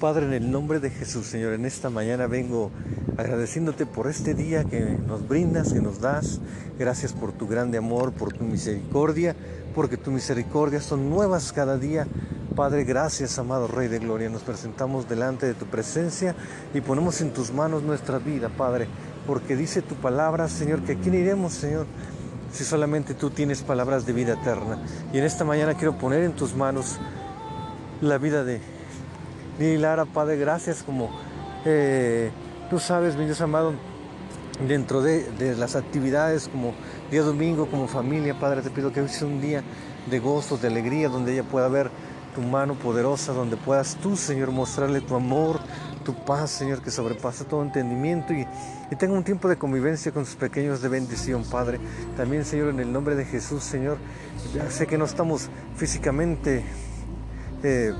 [0.00, 2.70] Padre, en el nombre de Jesús, Señor, en esta mañana vengo
[3.16, 6.40] agradeciéndote por este día que nos brindas, que nos das.
[6.78, 9.36] Gracias por tu grande amor, por tu misericordia,
[9.74, 12.06] porque tu misericordia son nuevas cada día.
[12.56, 14.28] Padre, gracias, amado Rey de Gloria.
[14.28, 16.34] Nos presentamos delante de tu presencia
[16.74, 18.88] y ponemos en tus manos nuestra vida, Padre,
[19.26, 21.86] porque dice tu palabra, Señor, que a quién iremos, Señor,
[22.52, 24.78] si solamente tú tienes palabras de vida eterna.
[25.12, 26.98] Y en esta mañana quiero poner en tus manos
[28.00, 28.73] la vida de
[29.58, 31.10] Lili Lara, Padre, gracias como
[31.64, 32.30] eh,
[32.70, 33.72] tú sabes, mi Dios amado,
[34.66, 36.74] dentro de, las actividades como
[37.10, 39.62] día domingo, como familia, Padre, te pido que hoy sea un día
[40.10, 41.90] de gozo, de alegría, donde ella pueda ver
[42.34, 45.60] tu mano poderosa, donde puedas tú, Señor, mostrarle tu amor,
[46.04, 48.46] tu paz, Señor, que sobrepasa todo entendimiento y,
[48.90, 51.78] y tenga un tiempo de convivencia con sus pequeños de bendición, Padre.
[52.16, 53.98] También, Señor, en el nombre de Jesús, Señor,
[54.68, 56.64] sé que no estamos físicamente
[57.62, 57.94] eh,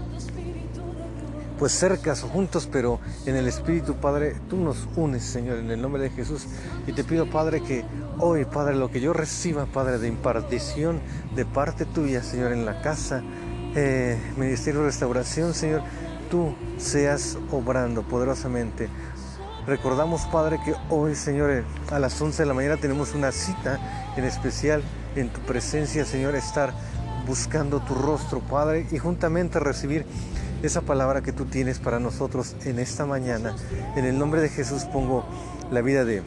[1.58, 5.80] pues cercas o juntos, pero en el Espíritu, Padre, tú nos unes, Señor, en el
[5.80, 6.46] nombre de Jesús.
[6.86, 7.84] Y te pido, Padre, que
[8.18, 11.00] hoy, Padre, lo que yo reciba, Padre, de impartición
[11.34, 13.22] de parte tuya, Señor, en la casa,
[13.74, 15.82] eh, Ministerio de Restauración, Señor,
[16.30, 18.88] tú seas obrando poderosamente.
[19.66, 23.78] Recordamos, Padre, que hoy, Señor, a las 11 de la mañana tenemos una cita
[24.16, 24.82] en especial
[25.16, 26.74] en tu presencia, Señor, estar
[27.26, 30.04] buscando tu rostro, Padre, y juntamente recibir
[30.66, 33.54] esa palabra que tú tienes para nosotros en esta mañana.
[33.96, 35.24] En el nombre de Jesús pongo
[35.70, 36.22] la vida de,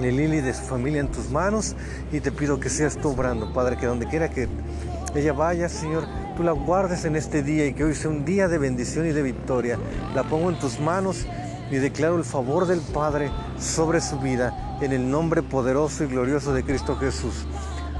[0.00, 1.74] Lili y de su familia en tus manos
[2.12, 4.48] y te pido que seas tú obrando, Padre, que donde quiera que
[5.14, 6.04] ella vaya, Señor,
[6.36, 9.12] tú la guardes en este día y que hoy sea un día de bendición y
[9.12, 9.78] de victoria.
[10.14, 11.26] La pongo en tus manos
[11.70, 16.52] y declaro el favor del Padre sobre su vida en el nombre poderoso y glorioso
[16.52, 17.46] de Cristo Jesús.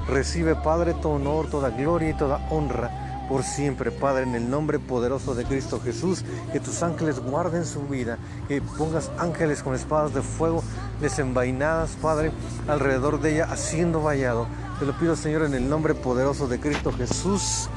[0.08, 4.78] Recibe, Padre, todo honor, toda gloria y toda honra por siempre, Padre, en el nombre
[4.78, 10.14] poderoso de Cristo Jesús, que tus ángeles guarden su vida, que pongas ángeles con espadas
[10.14, 10.62] de fuego
[11.00, 12.32] desenvainadas, Padre,
[12.68, 14.46] alrededor de ella, haciendo vallado.
[14.78, 17.68] Te lo pido, Señor, en el nombre poderoso de Cristo Jesús.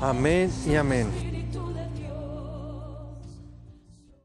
[0.00, 1.25] Amén y amén.